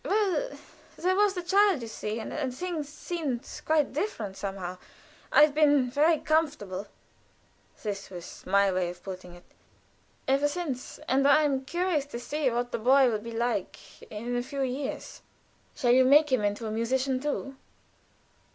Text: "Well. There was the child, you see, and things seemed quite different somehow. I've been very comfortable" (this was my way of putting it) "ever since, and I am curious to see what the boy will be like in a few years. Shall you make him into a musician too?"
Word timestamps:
"Well. 0.03 0.57
There 0.97 1.15
was 1.15 1.35
the 1.35 1.43
child, 1.43 1.83
you 1.83 1.87
see, 1.87 2.19
and 2.19 2.51
things 2.57 2.89
seemed 2.89 3.47
quite 3.67 3.93
different 3.93 4.35
somehow. 4.35 4.79
I've 5.31 5.53
been 5.53 5.91
very 5.91 6.17
comfortable" 6.17 6.87
(this 7.83 8.09
was 8.09 8.43
my 8.47 8.71
way 8.71 8.89
of 8.89 9.03
putting 9.03 9.35
it) 9.35 9.43
"ever 10.27 10.47
since, 10.47 10.97
and 11.07 11.27
I 11.27 11.43
am 11.43 11.65
curious 11.65 12.05
to 12.07 12.19
see 12.19 12.49
what 12.49 12.71
the 12.71 12.79
boy 12.79 13.11
will 13.11 13.19
be 13.19 13.31
like 13.31 13.77
in 14.11 14.35
a 14.35 14.41
few 14.41 14.63
years. 14.63 15.21
Shall 15.75 15.91
you 15.91 16.03
make 16.03 16.31
him 16.31 16.43
into 16.43 16.65
a 16.65 16.71
musician 16.71 17.19
too?" 17.19 17.55